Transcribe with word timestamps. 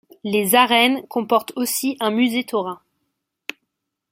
Les 0.23 0.55
arènes 0.55 1.05
comportent 1.09 1.53
aussi 1.55 1.95
un 1.99 2.09
musée 2.09 2.43
taurin. 2.43 2.81